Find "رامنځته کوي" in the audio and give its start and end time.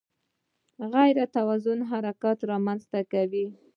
2.51-3.45